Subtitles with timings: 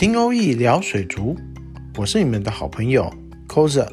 [0.00, 1.36] 听欧意聊水族，
[1.98, 3.12] 我是你们的好朋友
[3.46, 3.86] Coser。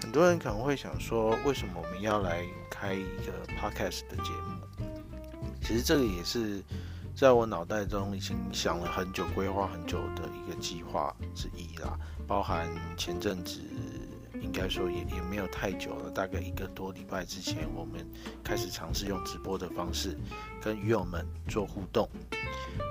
[0.00, 4.86] 很多人可能会想说，为什么我们要来开一个 podcast 的节目？
[5.60, 6.62] 其实这个也是
[7.16, 11.98] 在我脑袋中已经想了很久、规划很久的一个计划之一啦。
[12.26, 13.58] 包含前阵子，
[14.42, 18.06] 应该说也也没有太久了，大概一个多礼拜之前，我们
[18.44, 20.14] 开始尝试用直播的方式
[20.60, 22.06] 跟鱼友们做互动。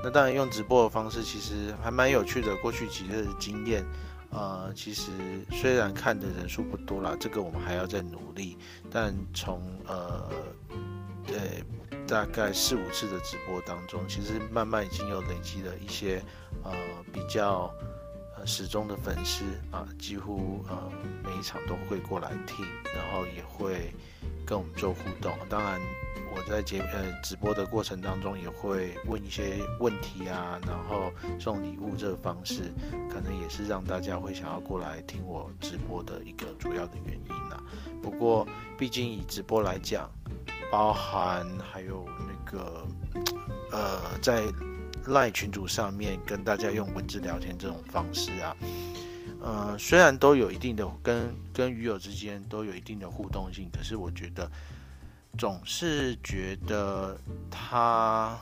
[0.04, 2.56] 那当然用直播的方式其实还蛮有趣的。
[2.64, 3.86] 过去几日的经验，
[4.32, 5.12] 呃，其实
[5.52, 8.58] 虽然看的人数不多啦，这个我们还要再努力。
[8.90, 10.28] 但从呃，
[12.16, 16.24] 大概四五次的直播当中，其实慢慢已经有累积了一些
[16.64, 16.72] 呃
[17.12, 17.70] 比较
[18.38, 18.46] 呃。
[18.48, 20.90] 始终的粉丝啊，几乎呃
[21.26, 23.94] 每一场都会过来听，然后也会
[24.46, 25.38] 跟我们做互动。
[25.50, 25.82] 当然，
[26.34, 32.72] 我在节呃直播的过程当中也会问一些问题啊，然后送礼物这个方式，
[33.12, 37.62] 可能也是让大家会想要过来听我直播的一个主要的原因啦。
[38.02, 40.10] 不过，毕竟以直播来讲，
[40.76, 42.86] 包含还有那个
[43.72, 44.44] 呃在。
[45.08, 48.58] 赖群组上面跟大家用文字聊天这种方式啊，
[49.40, 54.50] 呃，虽然都有一定的跟跟鱼友之间都有一定的互动性，可是我觉得
[55.38, 57.16] 总是觉得
[57.52, 58.36] 它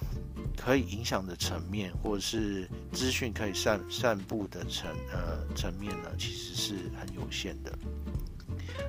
[0.56, 7.78] 可以影响的层面，或者是资讯可以散散布的层呃层面呢，其实是很有限的。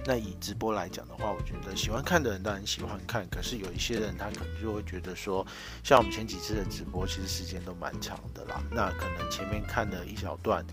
[0.06, 5.46] 那以直播来讲的话，我觉得喜欢看的人当然喜欢看，可是有一些人他可能就会觉得说，
[5.83, 8.62] 像我们前几次的直播，其实时间都蛮长的啦。
[8.70, 10.64] 那可能前面看了一小段，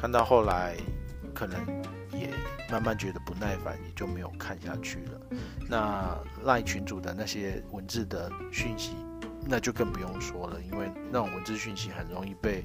[0.00, 0.76] 看到后来
[1.32, 1.64] 可能
[2.12, 2.28] 也
[2.70, 5.20] 慢慢觉得不耐烦，也就没有看下去了。
[5.68, 8.96] 那赖群主的那些文字的讯息。
[9.44, 12.64] 那就更不用说了，因为那种文字讯息很容易被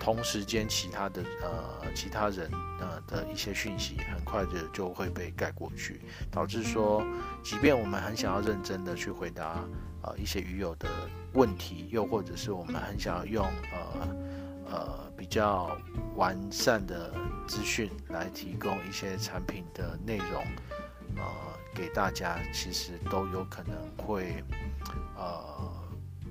[0.00, 2.50] 同时间其他的呃其他人
[2.80, 6.00] 呃的一些讯息很快的就会被盖过去，
[6.30, 7.04] 导致说，
[7.44, 9.64] 即便我们很想要认真的去回答
[10.02, 10.88] 呃一些鱼友的
[11.32, 14.08] 问题，又或者是我们很想要用呃
[14.72, 15.78] 呃比较
[16.16, 17.14] 完善的
[17.46, 20.42] 资讯来提供一些产品的内容
[21.16, 21.22] 呃
[21.72, 24.42] 给大家，其实都有可能会
[25.16, 25.85] 呃。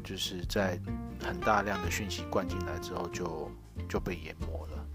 [0.06, 0.80] 就是在
[1.22, 3.52] 很大量的讯息灌进来之后，就
[3.90, 4.86] 就被淹没了。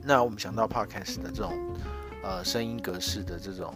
[0.00, 1.52] 那我们想到 Podcast 的这种
[2.22, 3.74] 呃声音格式的这种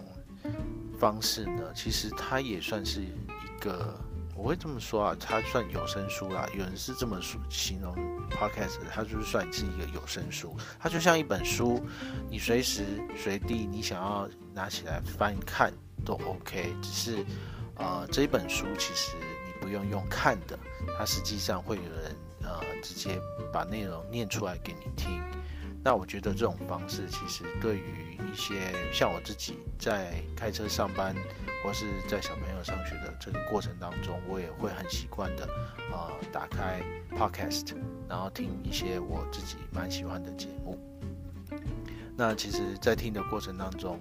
[0.99, 3.13] 方式呢，其实它也算是一
[3.61, 3.95] 个，
[4.37, 6.49] 我会这么说啊，它算有声书啦。
[6.53, 7.95] 有人是这么说形容
[8.31, 10.57] Podcast，它就是算是一个有声书。
[10.79, 11.85] 它就像一本书，
[12.31, 12.85] 你随时
[13.17, 15.73] 随地你想要拿起来翻看
[16.05, 16.75] 都 OK。
[16.81, 17.25] 只是
[17.75, 19.17] 呃这一本书其实。
[19.67, 20.57] 不用用看的，
[20.97, 23.21] 它实际上会有人呃直接
[23.53, 25.21] 把内容念出来给你听。
[25.83, 31.13] 那我觉得这种方式其实对于一些像我自己在开车上班
[31.65, 35.49] 或是在小朋友上学的这个过程当中，我也会很习惯的
[35.91, 37.75] 呃打开 podcast，
[38.09, 40.79] 然后听一些我自己蛮喜欢的节目。
[42.17, 43.99] 那其实，在听的过程当中，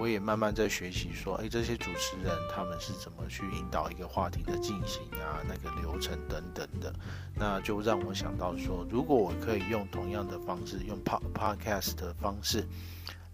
[0.00, 6.90] 我也慢慢在学习，说，哎，这些主持人他们是怎么去引导一个话题的进行啊，那个流程等等的，
[7.34, 12.66] 那就让我想到说，如果我可以用同样的方式，用 pod podcast 的方式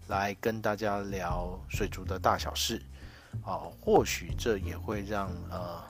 [0.07, 2.81] 来跟大家聊水族的大小事，
[3.43, 5.81] 啊，或许这也会让呃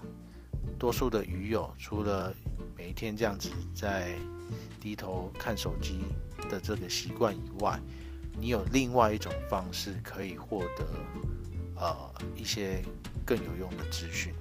[0.78, 2.32] 多数的鱼友，除了
[2.78, 4.16] 每一天这样子在
[4.80, 6.02] 低头看手机
[6.52, 7.80] 的这个习惯以外，
[8.40, 10.86] 你有另外一种方式可以获得，
[11.76, 11.96] 呃，
[12.36, 12.84] 一些
[13.26, 14.32] 更有用的资讯。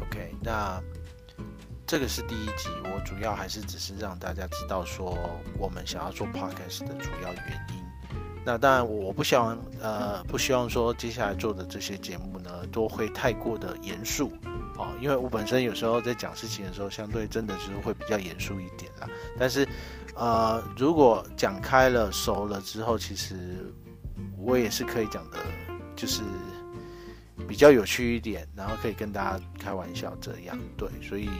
[0.00, 0.82] OK，那
[1.86, 5.16] 这个是第一集，我主要还是只是让大家知道说
[5.56, 7.82] 我们想要做 Podcast 的主要原因。
[8.44, 14.32] 那当然，我不希望，呃，不希望说接下来做的这些节目呢都会太过的严肃
[14.76, 19.08] 哦，因为我本身有时候在讲事情的时候，相对真的就是会比较严肃一点啦。
[19.38, 19.66] 但是。
[20.14, 23.34] 呃，如果讲开了、熟了之后，其实
[24.36, 25.38] 我也是可以讲的，
[25.96, 26.22] 就是
[27.48, 30.58] 比较有趣一点，然后可以跟大家开玩笑这样。
[30.76, 31.30] 对，所以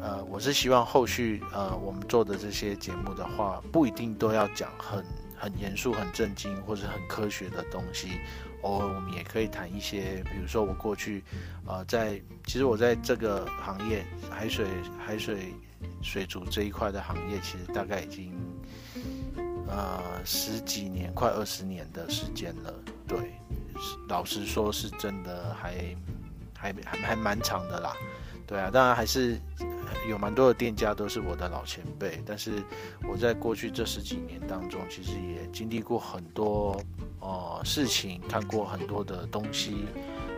[0.00, 5.04] 呃，我是希望后续呃我们做的这些节目的话，不一定都要讲很
[5.36, 8.08] 很严肃、很震惊或者很科学的东西，
[8.62, 11.22] 偶尔我们也可以谈一些，比如说我过去
[11.66, 14.66] 呃在，其实我在这个行业海水
[14.98, 15.54] 海水。
[16.02, 18.32] 水族这一块的行业，其实大概已经，
[19.68, 22.74] 呃十几年，快二十年的时间了。
[23.06, 23.34] 对，
[24.08, 25.96] 老实说，是真的还
[26.56, 27.94] 还还还蛮长的啦。
[28.46, 29.38] 对啊，当然还是
[30.08, 32.62] 有蛮多的店家都是我的老前辈，但是
[33.08, 36.78] 我在过去这十几年当中，其实也经历过很多
[37.20, 39.86] 呃事情，看过很多的东西，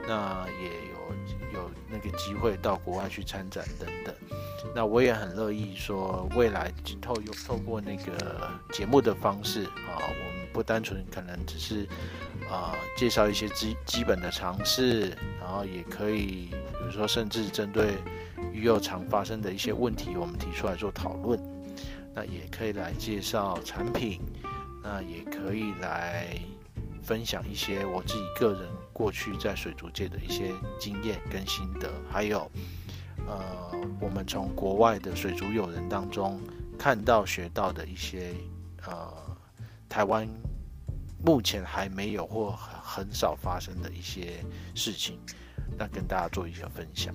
[0.06, 4.14] 那也有有那个机会到国外去参展等等。
[4.74, 11.86] 那我也很乐意说，未来透用透过那个节目的方式啊，我们不单纯可能只是
[12.50, 15.08] 啊介绍一些基基本的常识，
[15.40, 16.50] 然后也可以。
[16.76, 17.94] 比如说，甚至针对
[18.52, 21.40] 鱼幼常发生的一些问题，我们提出来做讨论。
[22.12, 24.20] 那也可以来介绍产品，
[24.82, 26.38] 那也可以来
[27.04, 32.50] 分享一些我自己个人过去在水族界的一些经验跟心得，还有
[33.26, 33.70] 呃，
[34.00, 36.40] 我们从国外的水族友人当中
[36.78, 38.34] 看到学到的一些
[38.86, 39.12] 呃，
[39.88, 40.28] 台湾
[41.24, 45.18] 目前还没有或很少发生的一些事情。
[45.76, 47.12] 那跟大家做一些分享，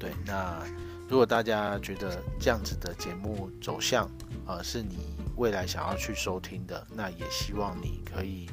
[0.00, 0.64] 对，那
[1.08, 4.10] 如果大家觉得这样子的节目走向，
[4.46, 4.96] 呃，是你
[5.40, 8.46] 未来想要去收听的，那也希望你可以，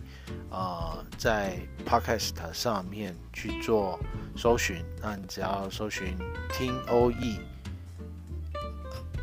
[0.49, 3.99] 呃，在 Podcast 上面去做
[4.37, 6.17] 搜寻，那你只要搜寻
[6.53, 7.41] 听 OE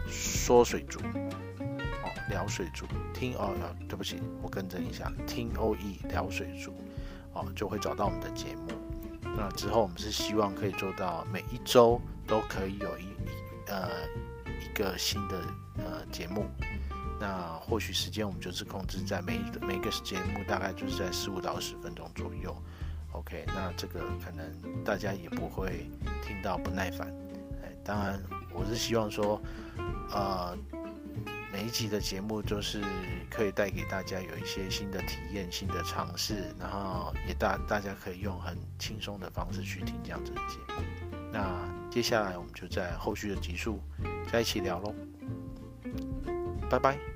[0.06, 2.84] 说水族，哦，聊水族，
[3.14, 3.54] 听哦，
[3.88, 6.74] 对不起，我更正一下，听 OE 聊水族，
[7.32, 8.72] 哦，就会找到我们的节目。
[9.36, 13.08] 那之后，我们是希望可以做到每一周都可以有一
[13.68, 13.88] 呃
[14.60, 15.40] 一个新的
[15.78, 16.44] 呃节目。
[17.24, 22.54] 那或许时间我们就是控制在每一每个节目大概就是在十五到十分钟左右。
[23.12, 25.88] OK，那这个可能大家也不会
[26.22, 27.08] 听到不耐烦。
[27.62, 28.22] 哎，当然
[28.52, 29.40] 我是希望说，
[30.10, 30.54] 呃。
[31.50, 32.82] 每一集的节目就是
[33.30, 40.82] 可以带给大家有一些新的体验、新的尝试，然后也大大家可以用很轻松的方式去听这样子的节目。
[41.32, 43.78] 那接下来我们就在后续的集数
[44.32, 44.92] 再一起聊喽，
[46.68, 47.13] 拜拜。